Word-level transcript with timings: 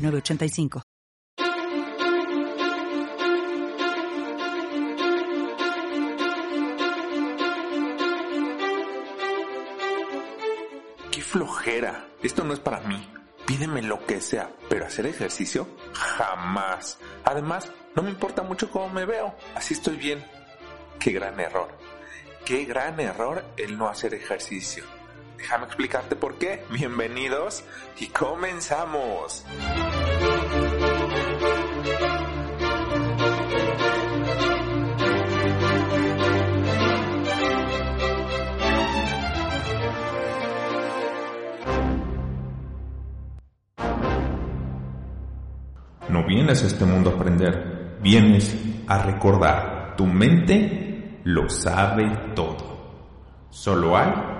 985. 0.00 0.82
¡Qué 11.10 11.22
flojera! 11.22 12.08
Esto 12.22 12.44
no 12.44 12.54
es 12.54 12.60
para 12.60 12.80
mí. 12.80 13.06
Pídeme 13.46 13.82
lo 13.82 14.04
que 14.06 14.20
sea, 14.20 14.50
pero 14.68 14.86
hacer 14.86 15.06
ejercicio 15.06 15.66
jamás. 15.92 16.98
Además, 17.24 17.70
no 17.96 18.02
me 18.02 18.10
importa 18.10 18.42
mucho 18.42 18.70
cómo 18.70 18.88
me 18.90 19.04
veo. 19.04 19.34
Así 19.54 19.74
estoy 19.74 19.96
bien. 19.96 20.24
Qué 20.98 21.10
gran 21.12 21.40
error. 21.40 21.68
Qué 22.44 22.64
gran 22.64 23.00
error 23.00 23.44
el 23.56 23.76
no 23.76 23.88
hacer 23.88 24.14
ejercicio. 24.14 24.84
Déjame 25.40 25.64
explicarte 25.64 26.16
por 26.16 26.36
qué. 26.36 26.64
Bienvenidos 26.68 27.64
y 27.98 28.08
comenzamos. 28.08 29.42
No 46.10 46.26
vienes 46.26 46.62
a 46.62 46.66
este 46.66 46.84
mundo 46.84 47.10
a 47.10 47.14
aprender, 47.14 47.96
vienes 48.02 48.54
a 48.86 49.02
recordar. 49.04 49.96
Tu 49.96 50.04
mente 50.04 51.22
lo 51.24 51.48
sabe 51.48 52.34
todo. 52.34 53.48
Solo 53.48 53.96
hay 53.96 54.39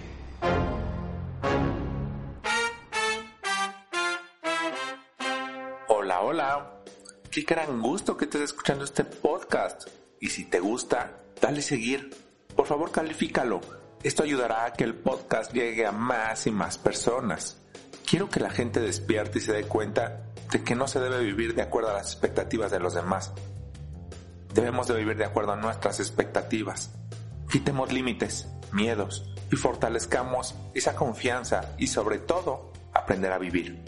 Qué 7.31 7.43
gran 7.43 7.81
gusto 7.81 8.17
que 8.17 8.25
estés 8.25 8.41
escuchando 8.41 8.83
este 8.83 9.05
podcast. 9.05 9.87
Y 10.19 10.27
si 10.27 10.43
te 10.43 10.59
gusta, 10.59 11.21
dale 11.39 11.61
seguir. 11.61 12.13
Por 12.57 12.67
favor, 12.67 12.91
califícalo. 12.91 13.61
Esto 14.03 14.23
ayudará 14.23 14.65
a 14.65 14.73
que 14.73 14.83
el 14.83 14.95
podcast 14.95 15.53
llegue 15.53 15.85
a 15.85 15.93
más 15.93 16.45
y 16.47 16.51
más 16.51 16.77
personas. 16.77 17.61
Quiero 18.05 18.29
que 18.29 18.41
la 18.41 18.49
gente 18.49 18.81
despierte 18.81 19.39
y 19.39 19.41
se 19.41 19.53
dé 19.53 19.63
cuenta 19.63 20.23
de 20.51 20.61
que 20.61 20.75
no 20.75 20.89
se 20.89 20.99
debe 20.99 21.23
vivir 21.23 21.55
de 21.55 21.61
acuerdo 21.61 21.91
a 21.91 21.93
las 21.93 22.11
expectativas 22.11 22.69
de 22.69 22.81
los 22.81 22.95
demás. 22.95 23.31
Debemos 24.53 24.89
de 24.89 24.95
vivir 24.95 25.15
de 25.15 25.23
acuerdo 25.23 25.53
a 25.53 25.55
nuestras 25.55 26.01
expectativas. 26.01 26.91
Quitemos 27.49 27.93
límites, 27.93 28.49
miedos 28.73 29.33
y 29.49 29.55
fortalezcamos 29.55 30.53
esa 30.73 30.95
confianza 30.97 31.75
y 31.77 31.87
sobre 31.87 32.19
todo 32.19 32.73
aprender 32.91 33.31
a 33.31 33.37
vivir. 33.37 33.85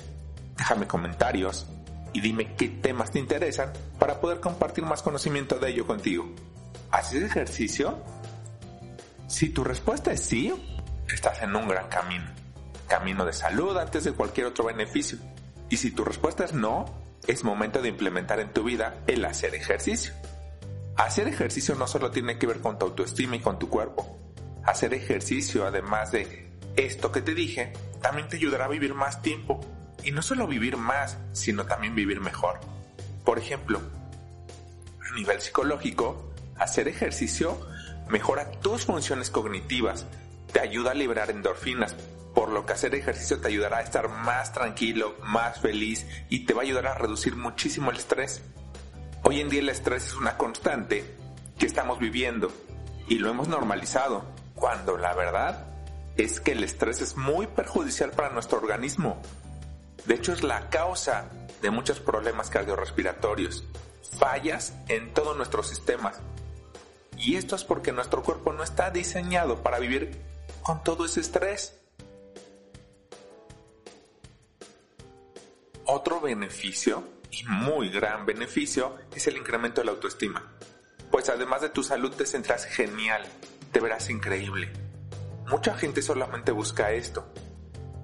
Déjame 0.56 0.88
comentarios 0.88 1.68
y 2.14 2.22
dime 2.22 2.56
qué 2.56 2.70
temas 2.70 3.12
te 3.12 3.20
interesan 3.20 3.74
para 4.00 4.22
poder 4.22 4.40
compartir 4.40 4.86
más 4.86 5.02
conocimiento 5.02 5.58
de 5.60 5.72
ello 5.72 5.86
contigo. 5.86 6.32
¿Haces 6.92 7.24
ejercicio? 7.24 7.98
Si 9.28 9.50
tu 9.50 9.64
respuesta 9.64 10.12
es 10.12 10.22
sí, 10.22 10.54
estás 11.12 11.42
en 11.42 11.56
un 11.56 11.68
gran 11.68 11.90
camino. 11.90 12.26
Camino 12.88 13.26
de 13.26 13.34
salud 13.34 13.76
antes 13.78 14.04
de 14.04 14.14
cualquier 14.14 14.48
otro 14.48 14.66
beneficio. 14.66 15.18
Y 15.70 15.78
si 15.78 15.90
tu 15.92 16.06
respuesta 16.06 16.46
es 16.46 16.54
no, 16.54 16.86
es 17.26 17.44
momento 17.44 17.82
de 17.82 17.90
implementar 17.90 18.40
en 18.40 18.54
tu 18.54 18.64
vida 18.64 19.02
el 19.08 19.26
hacer 19.26 19.56
ejercicio. 19.56 20.14
Hacer 20.96 21.28
ejercicio 21.28 21.74
no 21.74 21.88
solo 21.88 22.12
tiene 22.12 22.38
que 22.38 22.46
ver 22.46 22.60
con 22.60 22.78
tu 22.78 22.86
autoestima 22.86 23.38
y 23.38 23.40
con 23.40 23.58
tu 23.58 23.70
cuerpo. 23.70 24.20
Hacer 24.64 24.94
ejercicio, 24.94 25.66
además 25.66 26.12
de 26.12 26.52
esto 26.76 27.12
que 27.12 27.22
te 27.22 27.34
dije, 27.34 27.74
también 28.02 28.28
te 28.28 28.38
ayudará 28.38 28.66
a 28.66 28.70
vivir 28.70 28.94
más 28.94 29.22
tiempo 29.24 29.60
y 30.04 30.12
no 30.12 30.22
solo 30.22 30.48
vivir 30.48 30.78
más, 30.78 31.18
sino 31.32 31.66
también 31.66 31.96
vivir 31.96 32.22
mejor. 32.22 32.60
Por 33.24 33.40
ejemplo, 33.40 33.82
a 35.10 35.16
nivel 35.16 35.42
psicológico, 35.42 36.34
hacer 36.58 36.88
ejercicio 36.88 37.60
mejora 38.10 38.52
tus 38.52 38.86
funciones 38.86 39.30
cognitivas, 39.30 40.06
te 40.52 40.60
ayuda 40.60 40.92
a 40.92 40.96
liberar 40.96 41.30
endorfinas, 41.30 41.96
por 42.34 42.50
lo 42.50 42.66
que 42.66 42.74
hacer 42.74 42.96
ejercicio 42.96 43.40
te 43.40 43.48
ayudará 43.48 43.78
a 43.78 43.82
estar 43.82 44.10
más 44.10 44.54
tranquilo, 44.54 45.16
más 45.24 45.60
feliz 45.60 46.06
y 46.30 46.46
te 46.46 46.54
va 46.54 46.62
a 46.62 46.66
ayudar 46.66 46.88
a 46.88 46.96
reducir 46.96 47.36
muchísimo 47.36 47.92
el 47.92 47.98
estrés. 47.98 48.42
Hoy 49.24 49.40
en 49.40 49.50
día 49.50 49.62
el 49.62 49.70
estrés 49.70 50.08
es 50.08 50.16
una 50.16 50.38
constante 50.38 51.16
que 51.58 51.66
estamos 51.66 52.00
viviendo 52.00 52.52
y 53.08 53.20
lo 53.20 53.30
hemos 53.30 53.48
normalizado, 53.48 54.26
cuando 54.56 54.98
la 54.98 55.14
verdad 55.14 55.68
es 56.18 56.40
que 56.40 56.52
el 56.52 56.64
estrés 56.64 57.02
es 57.02 57.18
muy 57.18 57.48
perjudicial 57.48 58.12
para 58.12 58.30
nuestro 58.30 58.60
organismo. 58.60 59.22
De 60.06 60.16
hecho, 60.16 60.34
es 60.34 60.44
la 60.44 60.70
causa 60.70 61.30
de 61.62 61.72
muchos 61.72 62.00
problemas 62.00 62.50
cardiorrespiratorios, 62.50 63.64
fallas 64.20 64.74
en 64.90 65.14
todos 65.14 65.36
nuestros 65.38 65.68
sistemas. 65.68 66.20
Y 67.18 67.38
esto 67.38 67.56
es 67.56 67.64
porque 67.64 67.92
nuestro 67.92 68.22
cuerpo 68.22 68.52
no 68.52 68.64
está 68.64 68.92
diseñado 68.92 69.64
para 69.64 69.80
vivir 69.80 70.20
con 70.62 70.84
todo 70.84 71.06
ese 71.06 71.22
estrés. 71.22 71.80
Otro 75.86 76.20
beneficio, 76.20 77.04
y 77.32 77.44
muy 77.46 77.90
gran 77.90 78.26
beneficio, 78.26 78.98
es 79.16 79.28
el 79.28 79.38
incremento 79.38 79.82
de 79.82 79.86
la 79.86 79.92
autoestima. 79.92 80.54
Pues 81.12 81.30
además 81.30 81.62
de 81.62 81.70
tu 81.70 81.84
salud 81.84 82.12
te 82.14 82.26
centras 82.26 82.66
genial, 82.66 83.24
te 83.72 83.80
verás 83.80 84.10
increíble. 84.10 84.72
Mucha 85.48 85.76
gente 85.76 86.02
solamente 86.02 86.52
busca 86.52 86.92
esto, 86.92 87.28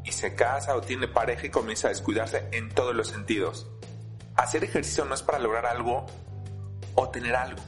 y 0.09 0.12
se 0.12 0.34
casa 0.36 0.75
o 0.75 0.81
tiene 0.81 1.08
pareja 1.08 1.46
y 1.46 1.50
comienza 1.50 1.88
a 1.88 1.92
descuidarse 1.92 2.47
en 2.52 2.70
todos 2.70 2.96
los 2.96 3.08
sentidos. 3.08 3.68
Hacer 4.36 4.64
ejercicio 4.64 5.06
no 5.06 5.14
es 5.14 5.22
para 5.22 5.40
lograr 5.40 5.66
algo 5.66 6.08
o 6.96 7.09
tener 7.09 7.36
algo. 7.36 7.62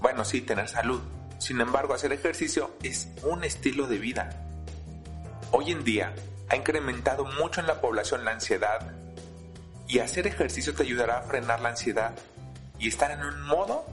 Bueno, 0.00 0.24
sí, 0.24 0.40
tener 0.40 0.68
salud. 0.68 1.00
Sin 1.38 1.60
embargo, 1.60 1.94
hacer 1.94 2.12
ejercicio 2.12 2.74
es 2.82 3.08
un 3.22 3.44
estilo 3.44 3.86
de 3.86 3.98
vida. 3.98 4.30
Hoy 5.52 5.70
en 5.70 5.84
día 5.84 6.14
ha 6.48 6.56
incrementado 6.56 7.24
mucho 7.24 7.60
en 7.60 7.68
la 7.68 7.80
población 7.80 8.24
la 8.24 8.32
ansiedad 8.32 8.92
y 9.86 10.00
hacer 10.00 10.26
ejercicio 10.26 10.74
te 10.74 10.82
ayudará 10.82 11.18
a 11.18 11.22
frenar 11.22 11.60
la 11.60 11.70
ansiedad 11.70 12.14
y 12.78 12.88
estar 12.88 13.12
en 13.12 13.20
un 13.20 13.42
modo 13.42 13.86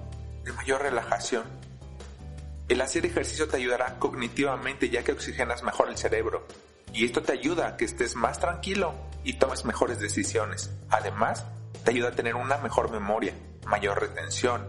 de 0.43 0.51
mayor 0.53 0.81
relajación. 0.81 1.43
El 2.67 2.81
hacer 2.81 3.05
ejercicio 3.05 3.47
te 3.47 3.57
ayudará 3.57 3.99
cognitivamente 3.99 4.89
ya 4.89 5.03
que 5.03 5.11
oxigenas 5.11 5.61
mejor 5.61 5.89
el 5.89 5.97
cerebro 5.97 6.47
y 6.93 7.05
esto 7.05 7.21
te 7.21 7.33
ayuda 7.33 7.67
a 7.67 7.77
que 7.77 7.85
estés 7.85 8.15
más 8.15 8.39
tranquilo 8.39 8.93
y 9.23 9.33
tomes 9.33 9.65
mejores 9.65 9.99
decisiones. 9.99 10.71
Además, 10.89 11.45
te 11.83 11.91
ayuda 11.91 12.09
a 12.09 12.11
tener 12.11 12.35
una 12.35 12.57
mejor 12.57 12.91
memoria, 12.91 13.33
mayor 13.65 13.99
retención 13.99 14.67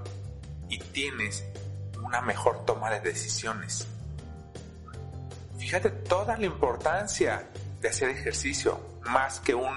y 0.69 0.79
tienes 0.79 1.45
una 2.03 2.21
mejor 2.21 2.65
toma 2.65 2.91
de 2.91 3.01
decisiones. 3.01 3.87
Fíjate 5.59 5.91
toda 5.91 6.37
la 6.37 6.47
importancia 6.47 7.49
de 7.81 7.89
hacer 7.89 8.11
ejercicio, 8.11 8.81
más 9.03 9.41
que 9.41 9.55
un 9.55 9.75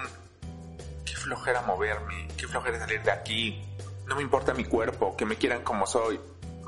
qué 1.04 1.14
flojera 1.14 1.62
moverme, 1.62 2.28
qué 2.36 2.46
flojera 2.46 2.78
salir 2.78 3.02
de 3.02 3.10
aquí, 3.10 3.62
no 4.06 4.16
me 4.16 4.22
importa 4.22 4.54
mi 4.54 4.64
cuerpo, 4.64 5.16
que 5.16 5.24
me 5.24 5.36
quieran 5.36 5.62
como 5.62 5.86
soy, 5.86 6.20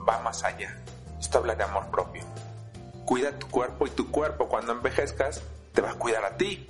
va 0.08 0.20
más 0.20 0.42
allá. 0.44 0.76
Esto 1.20 1.38
habla 1.38 1.54
de 1.54 1.64
amor 1.64 1.90
propio. 1.90 2.24
Cuida 3.04 3.38
tu 3.38 3.48
cuerpo 3.48 3.86
y 3.86 3.90
tu 3.90 4.10
cuerpo 4.10 4.48
cuando 4.48 4.72
envejezcas 4.72 5.42
te 5.78 5.82
va 5.82 5.92
a 5.92 5.94
cuidar 5.94 6.24
a 6.24 6.36
ti. 6.36 6.66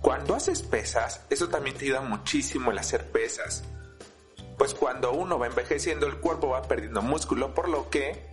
Cuando 0.00 0.34
haces 0.34 0.62
pesas, 0.62 1.20
eso 1.30 1.48
también 1.48 1.76
te 1.76 1.84
ayuda 1.84 2.00
muchísimo 2.00 2.72
el 2.72 2.78
hacer 2.78 3.08
pesas. 3.12 3.62
Pues 4.58 4.74
cuando 4.74 5.12
uno 5.12 5.38
va 5.38 5.46
envejeciendo, 5.46 6.08
el 6.08 6.16
cuerpo 6.16 6.48
va 6.48 6.62
perdiendo 6.62 7.02
músculo, 7.02 7.54
por 7.54 7.68
lo 7.68 7.88
que 7.88 8.32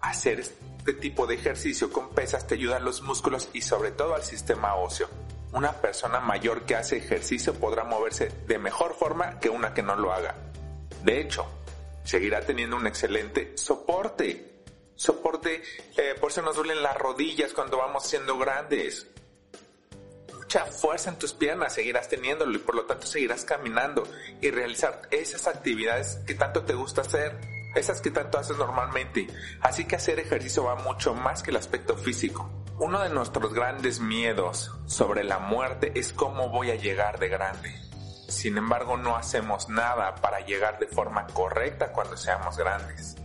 Hacer 0.00 0.38
este 0.38 0.92
tipo 0.92 1.26
de 1.26 1.34
ejercicio 1.34 1.90
con 1.90 2.10
pesas 2.10 2.46
te 2.46 2.54
ayuda 2.54 2.76
a 2.76 2.78
los 2.78 3.02
músculos 3.02 3.48
y 3.52 3.62
sobre 3.62 3.90
todo 3.90 4.14
al 4.14 4.22
sistema 4.22 4.76
óseo. 4.76 5.08
Una 5.52 5.72
persona 5.72 6.20
mayor 6.20 6.62
que 6.62 6.76
hace 6.76 6.98
ejercicio 6.98 7.52
podrá 7.54 7.82
moverse 7.82 8.30
de 8.46 8.58
mejor 8.60 8.94
forma 8.94 9.40
que 9.40 9.50
una 9.50 9.74
que 9.74 9.82
no 9.82 9.96
lo 9.96 10.12
haga. 10.12 10.36
De 11.02 11.20
hecho, 11.20 11.44
seguirá 12.04 12.42
teniendo 12.42 12.76
un 12.76 12.86
excelente 12.86 13.58
soporte. 13.58 14.62
Soporte, 14.94 15.64
eh, 15.96 16.14
por 16.20 16.30
eso 16.30 16.42
nos 16.42 16.54
duelen 16.54 16.80
las 16.80 16.96
rodillas 16.96 17.52
cuando 17.52 17.78
vamos 17.78 18.06
siendo 18.06 18.38
grandes 18.38 19.08
mucha 20.48 20.64
fuerza 20.64 21.10
en 21.10 21.16
tus 21.16 21.34
piernas, 21.34 21.74
seguirás 21.74 22.08
teniéndolo 22.08 22.54
y 22.54 22.58
por 22.58 22.74
lo 22.74 22.86
tanto 22.86 23.06
seguirás 23.06 23.44
caminando 23.44 24.08
y 24.40 24.50
realizar 24.50 25.02
esas 25.10 25.46
actividades 25.46 26.20
que 26.26 26.34
tanto 26.34 26.62
te 26.62 26.72
gusta 26.72 27.02
hacer, 27.02 27.38
esas 27.74 28.00
que 28.00 28.10
tanto 28.10 28.38
haces 28.38 28.56
normalmente. 28.56 29.26
Así 29.60 29.84
que 29.84 29.96
hacer 29.96 30.18
ejercicio 30.18 30.64
va 30.64 30.76
mucho 30.76 31.12
más 31.12 31.42
que 31.42 31.50
el 31.50 31.58
aspecto 31.58 31.98
físico. 31.98 32.50
Uno 32.78 33.02
de 33.02 33.10
nuestros 33.10 33.52
grandes 33.52 34.00
miedos 34.00 34.72
sobre 34.86 35.22
la 35.22 35.38
muerte 35.38 35.92
es 35.94 36.14
cómo 36.14 36.48
voy 36.48 36.70
a 36.70 36.76
llegar 36.76 37.18
de 37.18 37.28
grande. 37.28 37.74
Sin 38.28 38.56
embargo, 38.56 38.96
no 38.96 39.16
hacemos 39.16 39.68
nada 39.68 40.14
para 40.14 40.40
llegar 40.40 40.78
de 40.78 40.86
forma 40.86 41.26
correcta 41.26 41.92
cuando 41.92 42.16
seamos 42.16 42.56
grandes. 42.56 43.16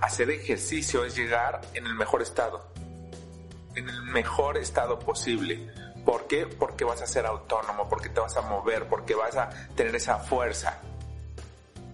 Hacer 0.00 0.30
ejercicio 0.30 1.04
es 1.04 1.14
llegar 1.14 1.60
en 1.74 1.84
el 1.84 1.94
mejor 1.94 2.22
estado, 2.22 2.72
en 3.74 3.86
el 3.86 4.00
mejor 4.04 4.56
estado 4.56 4.98
posible. 4.98 5.70
¿Por 6.04 6.26
qué? 6.26 6.46
Porque 6.46 6.84
vas 6.84 7.00
a 7.00 7.06
ser 7.06 7.26
autónomo, 7.26 7.88
porque 7.88 8.08
te 8.08 8.20
vas 8.20 8.36
a 8.36 8.42
mover, 8.42 8.88
porque 8.88 9.14
vas 9.14 9.36
a 9.36 9.50
tener 9.74 9.94
esa 9.94 10.18
fuerza. 10.18 10.80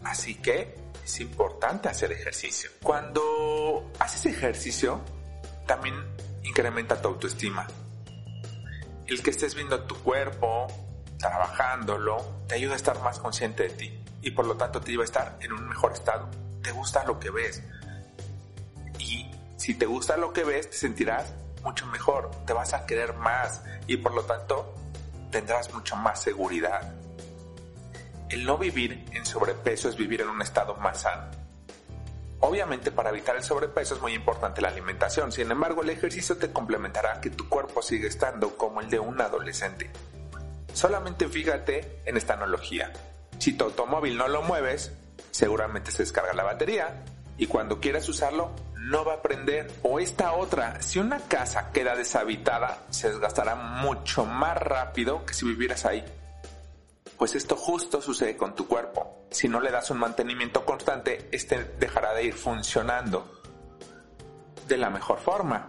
Así 0.04 0.36
que 0.36 0.74
es 1.04 1.20
importante 1.20 1.88
hacer 1.88 2.12
ejercicio. 2.12 2.70
Cuando 2.82 3.90
haces 3.98 4.26
ejercicio, 4.26 5.00
también 5.66 5.94
incrementa 6.42 7.00
tu 7.00 7.08
autoestima. 7.08 7.66
El 9.06 9.22
que 9.22 9.30
estés 9.30 9.54
viendo 9.54 9.82
tu 9.84 9.96
cuerpo, 9.96 10.66
trabajándolo, 11.18 12.44
te 12.46 12.54
ayuda 12.54 12.74
a 12.74 12.76
estar 12.76 13.02
más 13.02 13.18
consciente 13.18 13.64
de 13.64 13.70
ti 13.70 14.04
y 14.22 14.30
por 14.30 14.46
lo 14.46 14.56
tanto 14.56 14.80
te 14.80 14.90
lleva 14.90 15.02
a 15.02 15.06
estar 15.06 15.38
en 15.40 15.52
un 15.52 15.68
mejor 15.68 15.92
estado. 15.92 16.28
Te 16.62 16.72
gusta 16.72 17.04
lo 17.04 17.18
que 17.18 17.30
ves. 17.30 17.62
Y 18.98 19.30
si 19.56 19.74
te 19.74 19.86
gusta 19.86 20.16
lo 20.16 20.32
que 20.32 20.44
ves, 20.44 20.70
te 20.70 20.76
sentirás 20.76 21.32
mucho 21.62 21.86
mejor, 21.86 22.30
te 22.46 22.52
vas 22.52 22.74
a 22.74 22.86
querer 22.86 23.14
más 23.14 23.62
y 23.86 23.96
por 23.96 24.14
lo 24.14 24.24
tanto 24.24 24.74
tendrás 25.30 25.72
mucha 25.74 25.96
más 25.96 26.20
seguridad. 26.22 26.94
El 28.28 28.44
no 28.44 28.58
vivir 28.58 29.04
en 29.12 29.24
sobrepeso 29.24 29.88
es 29.88 29.96
vivir 29.96 30.20
en 30.20 30.28
un 30.28 30.42
estado 30.42 30.74
más 30.76 31.02
sano. 31.02 31.30
Obviamente 32.40 32.92
para 32.92 33.10
evitar 33.10 33.36
el 33.36 33.42
sobrepeso 33.42 33.96
es 33.96 34.00
muy 34.00 34.14
importante 34.14 34.60
la 34.60 34.68
alimentación, 34.68 35.32
sin 35.32 35.50
embargo 35.50 35.82
el 35.82 35.90
ejercicio 35.90 36.36
te 36.36 36.52
complementará 36.52 37.20
que 37.20 37.30
tu 37.30 37.48
cuerpo 37.48 37.82
siga 37.82 38.06
estando 38.06 38.56
como 38.56 38.80
el 38.80 38.88
de 38.88 39.00
un 39.00 39.20
adolescente. 39.20 39.90
Solamente 40.72 41.28
fíjate 41.28 42.00
en 42.04 42.16
esta 42.16 42.34
analogía. 42.34 42.92
Si 43.38 43.54
tu 43.54 43.64
automóvil 43.64 44.16
no 44.16 44.28
lo 44.28 44.42
mueves, 44.42 44.92
seguramente 45.32 45.90
se 45.90 46.04
descarga 46.04 46.32
la 46.32 46.44
batería 46.44 47.04
y 47.38 47.46
cuando 47.46 47.80
quieras 47.80 48.08
usarlo 48.08 48.50
no 48.74 49.04
va 49.04 49.14
a 49.14 49.22
prender. 49.22 49.72
O 49.82 50.00
esta 50.00 50.32
otra, 50.32 50.82
si 50.82 50.98
una 50.98 51.20
casa 51.20 51.70
queda 51.72 51.94
deshabitada, 51.94 52.78
se 52.90 53.10
desgastará 53.10 53.54
mucho 53.54 54.24
más 54.24 54.56
rápido 54.58 55.24
que 55.24 55.34
si 55.34 55.46
vivieras 55.46 55.86
ahí. 55.86 56.04
Pues 57.16 57.34
esto 57.34 57.56
justo 57.56 58.02
sucede 58.02 58.36
con 58.36 58.54
tu 58.54 58.66
cuerpo. 58.66 59.26
Si 59.30 59.48
no 59.48 59.60
le 59.60 59.70
das 59.70 59.90
un 59.90 59.98
mantenimiento 59.98 60.64
constante, 60.64 61.28
este 61.32 61.64
dejará 61.78 62.14
de 62.14 62.24
ir 62.24 62.34
funcionando 62.34 63.40
de 64.66 64.76
la 64.76 64.90
mejor 64.90 65.18
forma. 65.18 65.66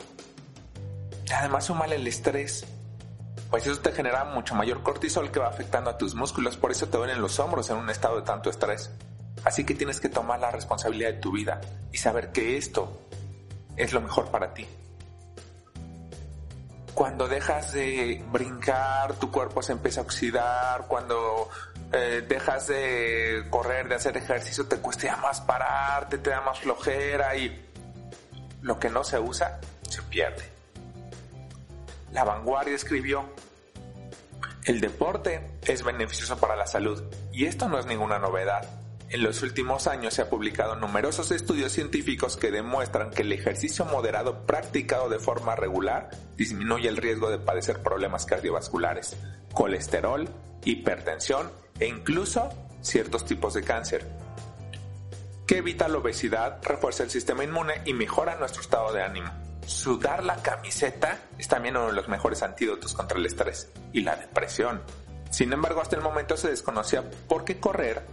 Además, 1.34 1.66
sumale 1.66 1.96
el 1.96 2.08
estrés. 2.08 2.66
Pues 3.50 3.66
eso 3.66 3.80
te 3.80 3.92
genera 3.92 4.26
mucho 4.26 4.54
mayor 4.54 4.84
cortisol 4.84 5.32
que 5.32 5.40
va 5.40 5.48
afectando 5.48 5.90
a 5.90 5.98
tus 5.98 6.14
músculos, 6.14 6.58
por 6.58 6.72
eso 6.72 6.88
te 6.88 6.98
duelen 6.98 7.22
los 7.22 7.40
hombros 7.40 7.70
en 7.72 7.78
un 7.78 7.90
estado 7.90 8.18
de 8.18 8.22
tanto 8.22 8.50
estrés. 8.50 8.92
Así 9.44 9.64
que 9.64 9.74
tienes 9.74 10.00
que 10.00 10.10
tomar 10.10 10.40
la 10.40 10.52
responsabilidad 10.52 11.14
de 11.14 11.20
tu 11.20 11.32
vida 11.32 11.62
y 11.92 11.98
saber 11.98 12.32
que 12.32 12.58
esto 12.58 13.02
es 13.76 13.94
lo 13.94 14.02
mejor 14.02 14.30
para 14.30 14.54
ti. 14.54 14.68
Cuando 16.94 17.28
dejas 17.28 17.72
de 17.72 18.24
brincar, 18.30 19.14
tu 19.14 19.32
cuerpo 19.32 19.62
se 19.62 19.72
empieza 19.72 20.02
a 20.02 20.04
oxidar, 20.04 20.86
cuando 20.88 21.50
eh, 21.94 22.24
dejas 22.28 22.68
de 22.68 23.46
correr, 23.50 23.88
de 23.88 23.96
hacer 23.96 24.18
ejercicio, 24.18 24.68
te 24.68 24.78
cuesta 24.78 25.16
más 25.18 25.40
pararte, 25.42 26.18
te 26.18 26.30
da 26.30 26.42
más 26.42 26.60
flojera 26.60 27.36
y 27.36 27.66
lo 28.62 28.80
que 28.80 28.90
no 28.90 29.04
se 29.04 29.18
usa 29.18 29.60
se 29.90 30.02
pierde. 30.04 30.44
La 32.12 32.24
vanguardia 32.24 32.76
escribió, 32.76 33.30
el 34.66 34.82
deporte 34.82 35.60
es 35.66 35.84
beneficioso 35.84 36.38
para 36.38 36.56
la 36.56 36.68
salud 36.68 37.02
y 37.32 37.46
esto 37.46 37.70
no 37.70 37.80
es 37.80 37.86
ninguna 37.86 38.20
novedad. 38.20 38.79
En 39.12 39.24
los 39.24 39.42
últimos 39.42 39.88
años 39.88 40.14
se 40.14 40.22
han 40.22 40.30
publicado 40.30 40.76
numerosos 40.76 41.32
estudios 41.32 41.72
científicos 41.72 42.38
que 42.38 42.52
demuestran 42.52 43.10
que 43.10 43.24
el 43.24 43.32
ejercicio 43.32 43.84
moderado 43.86 44.46
practicado 44.46 45.10
de 45.10 45.18
forma 45.18 45.56
regular 45.56 46.12
disminuye 46.38 46.88
el 46.88 46.98
riesgo 46.98 47.32
de 47.32 47.40
padecer 47.40 47.82
problemas 47.82 48.28
cardiovasculares, 48.28 49.18
colesterol, 49.52 50.30
hipertensión 50.64 51.52
e 51.80 51.88
incluso 51.88 52.50
ciertos 52.82 53.26
tipos 53.26 53.56
de 53.56 53.64
cáncer. 53.64 54.08
Que 55.48 55.58
evita 55.58 55.88
la 55.88 55.98
obesidad, 55.98 56.62
refuerza 56.62 57.02
el 57.02 57.10
sistema 57.10 57.44
inmune 57.44 57.82
y 57.86 57.94
mejora 57.94 58.36
nuestro 58.36 58.62
estado 58.62 58.94
de 58.94 59.02
ánimo. 59.02 59.32
Sudar 59.66 60.24
la 60.24 60.36
camiseta 60.44 61.18
es 61.40 61.48
también 61.48 61.78
uno 61.78 61.88
de 61.88 61.94
los 61.94 62.10
mejores 62.10 62.44
antídotos 62.44 62.94
contra 62.94 63.18
el 63.18 63.26
estrés 63.26 63.72
y 63.92 64.02
la 64.02 64.16
depresión. 64.16 64.84
Sin 65.32 65.52
embargo, 65.52 65.82
hasta 65.82 65.96
el 65.96 66.04
momento 66.04 66.38
se 66.38 66.50
desconocía 66.50 67.10
por 67.28 67.44
qué 67.44 67.60
correr 67.60 68.04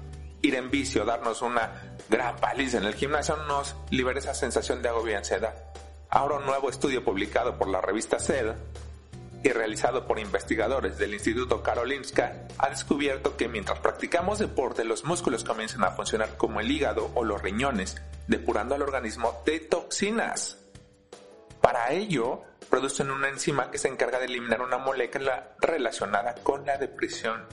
ir 0.46 0.54
en 0.54 0.70
vicio, 0.70 1.04
darnos 1.04 1.42
una 1.42 1.96
gran 2.08 2.36
paliza 2.36 2.78
en 2.78 2.84
el 2.84 2.94
gimnasio 2.94 3.36
nos 3.48 3.74
libera 3.90 4.20
esa 4.20 4.34
sensación 4.34 4.82
de 4.82 4.88
agobio 4.88 5.12
y 5.12 5.16
ansiedad. 5.16 5.54
Ahora 6.08 6.36
un 6.36 6.46
nuevo 6.46 6.70
estudio 6.70 7.04
publicado 7.04 7.58
por 7.58 7.68
la 7.68 7.80
revista 7.80 8.18
Cell 8.18 8.52
y 9.42 9.48
realizado 9.50 10.06
por 10.06 10.18
investigadores 10.18 10.98
del 10.98 11.14
Instituto 11.14 11.62
Karolinska 11.62 12.46
ha 12.58 12.68
descubierto 12.68 13.36
que 13.36 13.48
mientras 13.48 13.80
practicamos 13.80 14.38
deporte 14.38 14.84
los 14.84 15.04
músculos 15.04 15.44
comienzan 15.44 15.84
a 15.84 15.90
funcionar 15.90 16.36
como 16.36 16.60
el 16.60 16.70
hígado 16.70 17.10
o 17.14 17.24
los 17.24 17.42
riñones, 17.42 18.00
depurando 18.28 18.74
al 18.74 18.82
organismo 18.82 19.42
de 19.44 19.60
toxinas. 19.60 20.58
Para 21.60 21.92
ello, 21.92 22.42
producen 22.70 23.10
una 23.10 23.28
enzima 23.28 23.70
que 23.70 23.78
se 23.78 23.88
encarga 23.88 24.18
de 24.18 24.26
eliminar 24.26 24.62
una 24.62 24.78
molécula 24.78 25.54
relacionada 25.60 26.34
con 26.42 26.64
la 26.64 26.78
depresión. 26.78 27.44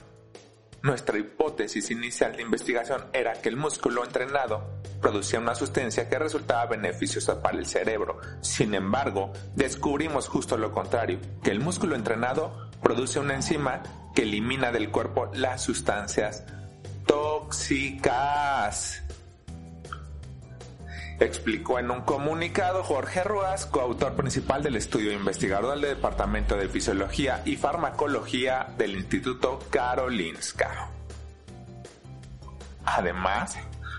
Nuestra 0.84 1.16
hipótesis 1.16 1.90
inicial 1.90 2.36
de 2.36 2.42
investigación 2.42 3.06
era 3.14 3.32
que 3.32 3.48
el 3.48 3.56
músculo 3.56 4.04
entrenado 4.04 4.82
producía 5.00 5.40
una 5.40 5.54
sustancia 5.54 6.10
que 6.10 6.18
resultaba 6.18 6.66
beneficiosa 6.66 7.40
para 7.40 7.56
el 7.56 7.64
cerebro. 7.64 8.20
Sin 8.42 8.74
embargo, 8.74 9.32
descubrimos 9.56 10.28
justo 10.28 10.58
lo 10.58 10.72
contrario, 10.72 11.20
que 11.42 11.52
el 11.52 11.60
músculo 11.60 11.96
entrenado 11.96 12.68
produce 12.82 13.18
una 13.18 13.34
enzima 13.34 13.82
que 14.14 14.24
elimina 14.24 14.72
del 14.72 14.90
cuerpo 14.90 15.30
las 15.32 15.62
sustancias 15.62 16.44
tóxicas 17.06 19.03
explicó 21.20 21.78
en 21.78 21.90
un 21.90 22.02
comunicado 22.02 22.82
Jorge 22.82 23.22
Ruas, 23.24 23.66
coautor 23.66 24.14
principal 24.14 24.62
del 24.62 24.76
estudio 24.76 25.12
investigador 25.12 25.78
del 25.78 25.96
Departamento 25.96 26.56
de 26.56 26.68
Fisiología 26.68 27.42
y 27.44 27.56
Farmacología 27.56 28.68
del 28.76 28.96
Instituto 28.96 29.60
Karolinska. 29.70 30.90
Además, 32.84 33.56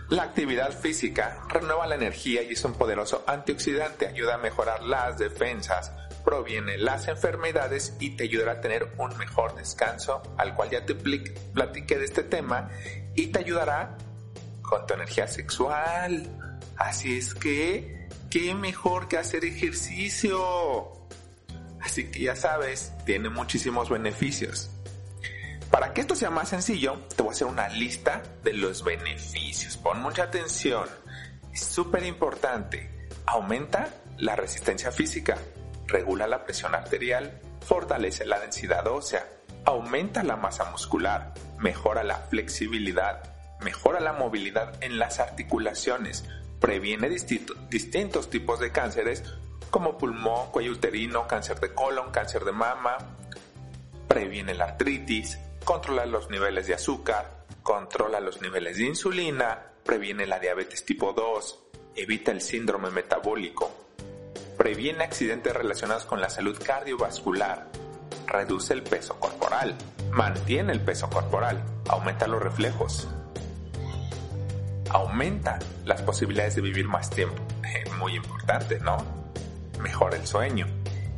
la 0.10 0.24
actividad 0.24 0.72
física 0.72 1.40
renueva 1.50 1.88
la 1.88 1.96
energía 1.96 2.44
y 2.44 2.54
es 2.54 2.64
un 2.64 2.74
poderoso 2.74 3.24
antioxidante, 3.26 4.08
ayuda 4.08 4.36
a 4.36 4.38
mejorar 4.38 4.84
las 4.84 5.18
defensas, 5.18 5.92
proviene 6.24 6.78
las 6.78 7.08
enfermedades 7.08 7.96
y 8.00 8.12
te 8.12 8.26
ayudará 8.26 8.54
a 8.54 8.62
tener 8.62 8.94
un 8.98 9.18
mejor 9.18 9.56
descanso, 9.56 10.22
al 10.38 10.54
cual 10.54 10.70
ya 10.70 10.86
te 10.86 10.94
platiqué 10.96 11.98
de 11.98 12.06
este 12.06 12.24
tema, 12.24 12.70
y 13.16 13.28
te 13.28 13.40
ayudará 13.40 13.96
con 14.62 14.86
tu 14.86 14.94
energía 14.94 15.28
sexual, 15.28 16.28
Así 16.78 17.18
es 17.18 17.34
que, 17.34 18.08
¿qué 18.30 18.54
mejor 18.54 19.08
que 19.08 19.18
hacer 19.18 19.46
ejercicio? 19.46 20.92
Así 21.82 22.10
que 22.12 22.22
ya 22.22 22.36
sabes, 22.36 22.94
tiene 23.06 23.30
muchísimos 23.30 23.90
beneficios. 23.90 24.72
Para 25.72 25.94
que 25.94 26.02
esto 26.02 26.16
sea 26.16 26.30
más 26.30 26.50
sencillo, 26.50 27.00
te 27.16 27.22
voy 27.22 27.30
a 27.30 27.34
hacer 27.34 27.48
una 27.48 27.70
lista 27.70 28.24
de 28.44 28.54
los 28.54 28.84
beneficios. 28.84 29.78
Pon 29.78 30.02
mucha 30.02 30.24
atención. 30.24 30.88
Es 31.54 31.62
súper 31.62 32.04
importante. 32.06 32.90
Aumenta 33.26 33.90
la 34.18 34.36
resistencia 34.36 34.92
física, 34.92 35.38
regula 35.88 36.28
la 36.28 36.46
presión 36.46 36.76
arterial, 36.76 37.40
fortalece 37.62 38.26
la 38.26 38.40
densidad 38.40 38.88
ósea, 38.88 39.28
aumenta 39.66 40.24
la 40.24 40.36
masa 40.38 40.66
muscular, 40.72 41.34
mejora 41.58 42.04
la 42.04 42.18
flexibilidad, 42.18 43.24
mejora 43.62 44.00
la 44.00 44.14
movilidad 44.14 44.82
en 44.82 45.00
las 45.00 45.20
articulaciones, 45.20 46.24
Previene 46.60 47.10
distintos 47.10 48.30
tipos 48.30 48.60
de 48.60 48.72
cánceres 48.72 49.24
como 49.70 49.98
pulmón, 49.98 50.52
cuello 50.52 50.72
uterino, 50.72 51.28
cáncer 51.28 51.60
de 51.60 51.74
colon, 51.74 52.12
cáncer 52.12 52.46
de 52.46 52.54
mama. 52.54 52.98
Previene 54.08 54.54
la 54.54 54.66
artritis, 54.66 55.38
controla 55.66 56.06
los 56.06 56.30
niveles 56.30 56.68
de 56.68 56.76
azúcar, 56.76 57.46
controla 57.62 58.20
los 58.20 58.42
niveles 58.42 58.78
de 58.78 58.86
insulina, 58.86 59.72
previene 59.84 60.28
la 60.28 60.40
diabetes 60.40 60.86
tipo 60.86 61.14
2, 61.14 61.64
evita 61.96 62.32
el 62.32 62.42
síndrome 62.42 62.90
metabólico, 62.90 63.72
previene 64.58 65.04
accidentes 65.04 65.54
relacionados 65.54 66.06
con 66.06 66.22
la 66.22 66.30
salud 66.30 66.58
cardiovascular, 66.64 67.68
reduce 68.28 68.74
el 68.74 68.84
peso 68.84 69.20
corporal, 69.20 69.76
mantiene 70.12 70.72
el 70.72 70.82
peso 70.82 71.10
corporal, 71.10 71.64
aumenta 71.90 72.28
los 72.28 72.42
reflejos, 72.42 73.08
aumenta 74.96 75.60
las 75.84 76.02
posibilidades 76.04 76.56
de 76.56 76.62
vivir 76.62 76.88
más 76.88 77.10
tiempo. 77.10 77.42
muy 78.00 78.16
importante, 78.16 78.80
¿no? 78.80 78.98
Mejora 79.82 80.16
el 80.16 80.26
sueño, 80.26 80.68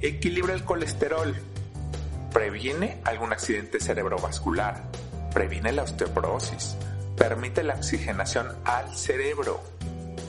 equilibra 0.01 0.55
el 0.55 0.63
colesterol, 0.63 1.35
previene 2.33 2.99
algún 3.03 3.33
accidente 3.33 3.79
cerebrovascular, 3.79 4.83
previene 5.31 5.71
la 5.73 5.83
osteoporosis, 5.83 6.75
permite 7.15 7.63
la 7.63 7.75
oxigenación 7.75 8.47
al 8.65 8.95
cerebro, 8.95 9.61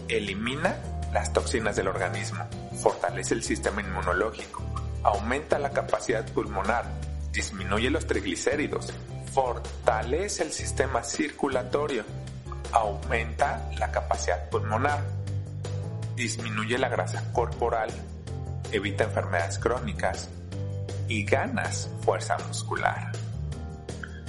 elimina 0.09 0.77
las 1.15 1.33
toxinas 1.33 1.75
del 1.77 1.89
organismo, 1.89 2.45
fortalece 2.83 3.33
el 3.33 3.43
sistema 3.43 3.81
inmunológico, 3.81 4.63
aumenta 5.03 5.59
la 5.59 5.71
capacidad 5.71 6.27
pulmonar, 6.33 6.85
disminuye 7.33 7.89
los 7.89 8.07
triglicéridos, 8.07 8.93
fortalece 9.33 10.43
el 10.43 10.53
sistema 10.53 11.03
circulatorio, 11.03 12.05
aumenta 12.73 13.69
la 13.79 13.91
capacidad 13.91 14.49
pulmonar, 14.51 15.01
disminuye 16.17 16.79
la 16.79 16.89
grasa 16.89 17.33
corporal, 17.33 17.91
evita 18.73 19.05
enfermedades 19.05 19.59
crónicas 19.59 20.29
y 21.09 21.25
ganas 21.25 21.89
fuerza 22.03 22.37
muscular. 22.47 23.13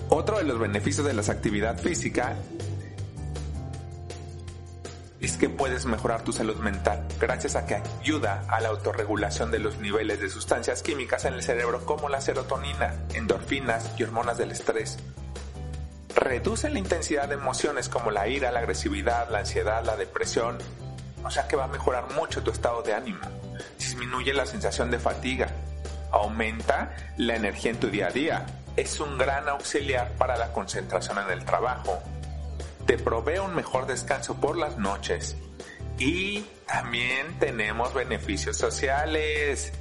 Otro 0.09 0.37
de 0.37 0.43
los 0.43 0.59
beneficios 0.59 1.05
de 1.05 1.13
la 1.13 1.21
actividad 1.21 1.77
física 1.77 2.35
es 5.19 5.37
que 5.37 5.49
puedes 5.49 5.85
mejorar 5.85 6.23
tu 6.23 6.31
salud 6.31 6.55
mental 6.57 7.05
gracias 7.19 7.55
a 7.55 7.65
que 7.65 7.75
ayuda 7.75 8.45
a 8.47 8.61
la 8.61 8.69
autorregulación 8.69 9.51
de 9.51 9.59
los 9.59 9.77
niveles 9.79 10.21
de 10.21 10.29
sustancias 10.29 10.81
químicas 10.81 11.25
en 11.25 11.33
el 11.33 11.43
cerebro 11.43 11.85
como 11.85 12.09
la 12.09 12.21
serotonina, 12.21 12.95
endorfinas 13.13 13.91
y 13.97 14.03
hormonas 14.03 14.37
del 14.37 14.51
estrés. 14.51 14.97
Reduce 16.19 16.69
la 16.69 16.79
intensidad 16.79 17.29
de 17.29 17.35
emociones 17.35 17.87
como 17.87 18.11
la 18.11 18.27
ira, 18.27 18.51
la 18.51 18.59
agresividad, 18.59 19.29
la 19.29 19.39
ansiedad, 19.39 19.81
la 19.85 19.95
depresión, 19.95 20.57
o 21.23 21.31
sea 21.31 21.47
que 21.47 21.55
va 21.55 21.63
a 21.63 21.67
mejorar 21.67 22.13
mucho 22.13 22.43
tu 22.43 22.51
estado 22.51 22.81
de 22.81 22.93
ánimo. 22.93 23.21
Disminuye 23.77 24.33
la 24.33 24.45
sensación 24.45 24.91
de 24.91 24.99
fatiga, 24.99 25.47
aumenta 26.11 26.93
la 27.15 27.37
energía 27.37 27.71
en 27.71 27.79
tu 27.79 27.87
día 27.87 28.07
a 28.07 28.11
día, 28.11 28.45
es 28.75 28.99
un 28.99 29.17
gran 29.17 29.47
auxiliar 29.47 30.11
para 30.17 30.35
la 30.35 30.51
concentración 30.51 31.19
en 31.19 31.29
el 31.31 31.45
trabajo, 31.45 32.03
te 32.85 32.97
provee 32.97 33.39
un 33.39 33.55
mejor 33.55 33.87
descanso 33.87 34.35
por 34.35 34.57
las 34.57 34.77
noches. 34.77 35.37
Y 35.99 36.41
también 36.65 37.39
tenemos 37.39 37.93
beneficios 37.93 38.57
sociales. 38.57 39.71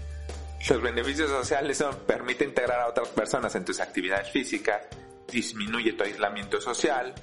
Los 0.69 0.83
beneficios 0.83 1.31
sociales 1.31 1.79
son 1.79 1.97
permite 2.07 2.45
integrar 2.45 2.81
a 2.81 2.87
otras 2.87 3.09
personas 3.09 3.57
en 3.57 3.65
tus 3.65 3.81
actividades 3.81 4.31
físicas, 4.31 4.83
disminuye 5.31 5.93
tu 5.93 6.05
aislamiento 6.05 6.61
social. 6.61 7.15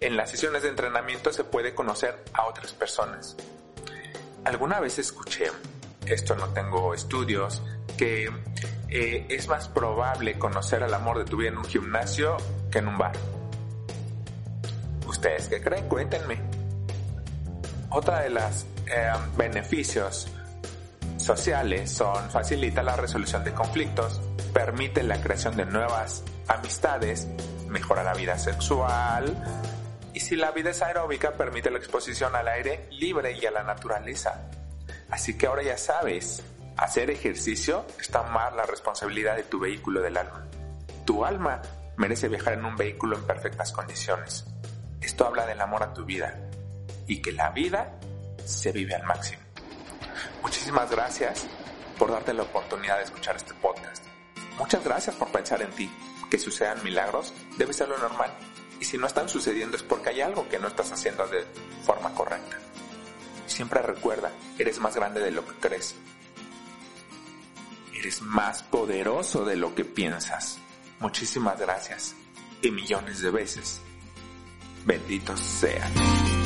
En 0.00 0.16
las 0.16 0.30
sesiones 0.30 0.62
de 0.62 0.68
entrenamiento 0.68 1.32
se 1.32 1.44
puede 1.44 1.74
conocer 1.74 2.24
a 2.32 2.46
otras 2.46 2.72
personas. 2.72 3.36
Alguna 4.44 4.80
vez 4.80 4.98
escuché, 4.98 5.50
esto 6.06 6.36
no 6.36 6.48
tengo 6.50 6.94
estudios, 6.94 7.62
que 7.96 8.30
eh, 8.88 9.26
es 9.28 9.48
más 9.48 9.68
probable 9.68 10.38
conocer 10.38 10.82
al 10.82 10.94
amor 10.94 11.18
de 11.18 11.24
tu 11.24 11.36
vida 11.36 11.50
en 11.50 11.58
un 11.58 11.64
gimnasio 11.64 12.36
que 12.70 12.78
en 12.78 12.88
un 12.88 12.98
bar. 12.98 13.16
¿Ustedes 15.06 15.48
qué 15.48 15.60
creen? 15.60 15.88
Cuéntenme. 15.88 16.40
Otra 17.90 18.20
de 18.20 18.30
los 18.30 18.66
eh, 18.86 19.10
beneficios 19.36 20.28
sociales 21.16 21.90
son 21.90 22.30
facilita 22.30 22.82
la 22.82 22.96
resolución 22.96 23.42
de 23.42 23.52
conflictos, 23.52 24.20
permite 24.52 25.02
la 25.02 25.20
creación 25.20 25.56
de 25.56 25.64
nuevas 25.64 26.22
amistades, 26.48 27.26
mejora 27.68 28.02
la 28.02 28.14
vida 28.14 28.38
sexual 28.38 29.36
y 30.14 30.20
si 30.20 30.36
la 30.36 30.50
vida 30.50 30.70
es 30.70 30.82
aeróbica 30.82 31.32
permite 31.32 31.70
la 31.70 31.78
exposición 31.78 32.34
al 32.34 32.48
aire 32.48 32.88
libre 32.90 33.38
y 33.40 33.46
a 33.46 33.50
la 33.50 33.62
naturaleza. 33.62 34.48
Así 35.10 35.38
que 35.38 35.46
ahora 35.46 35.62
ya 35.62 35.78
sabes, 35.78 36.42
hacer 36.76 37.10
ejercicio 37.10 37.86
es 38.00 38.08
tomar 38.08 38.54
la 38.54 38.64
responsabilidad 38.64 39.36
de 39.36 39.44
tu 39.44 39.60
vehículo 39.60 40.00
del 40.00 40.16
alma. 40.16 40.44
Tu 41.04 41.24
alma 41.24 41.62
merece 41.96 42.28
viajar 42.28 42.54
en 42.54 42.64
un 42.64 42.76
vehículo 42.76 43.16
en 43.16 43.24
perfectas 43.24 43.72
condiciones. 43.72 44.44
Esto 45.00 45.26
habla 45.26 45.46
del 45.46 45.60
amor 45.60 45.82
a 45.82 45.92
tu 45.92 46.04
vida 46.04 46.38
y 47.06 47.22
que 47.22 47.32
la 47.32 47.50
vida 47.50 47.98
se 48.44 48.72
vive 48.72 48.94
al 48.94 49.04
máximo. 49.04 49.42
Muchísimas 50.42 50.90
gracias 50.90 51.46
por 51.98 52.10
darte 52.10 52.32
la 52.32 52.42
oportunidad 52.42 52.98
de 52.98 53.04
escuchar 53.04 53.36
este 53.36 53.54
podcast. 53.54 54.04
Muchas 54.58 54.82
gracias 54.84 55.14
por 55.16 55.28
pensar 55.28 55.62
en 55.62 55.70
ti. 55.70 55.90
Que 56.30 56.38
sucedan 56.38 56.82
milagros 56.82 57.32
debe 57.56 57.72
ser 57.72 57.88
lo 57.88 57.98
normal. 57.98 58.32
Y 58.80 58.84
si 58.84 58.98
no 58.98 59.06
están 59.06 59.28
sucediendo 59.28 59.76
es 59.76 59.82
porque 59.82 60.10
hay 60.10 60.20
algo 60.20 60.48
que 60.48 60.58
no 60.58 60.68
estás 60.68 60.92
haciendo 60.92 61.26
de 61.26 61.44
forma 61.84 62.14
correcta. 62.14 62.58
Siempre 63.46 63.82
recuerda, 63.82 64.30
eres 64.58 64.78
más 64.78 64.94
grande 64.94 65.20
de 65.20 65.30
lo 65.30 65.44
que 65.46 65.54
crees. 65.54 65.94
Eres 67.94 68.22
más 68.22 68.62
poderoso 68.62 69.44
de 69.44 69.56
lo 69.56 69.74
que 69.74 69.84
piensas. 69.84 70.58
Muchísimas 71.00 71.58
gracias. 71.58 72.14
Y 72.62 72.70
millones 72.70 73.20
de 73.20 73.30
veces 73.30 73.80
benditos 74.88 75.38
sean. 75.40 76.37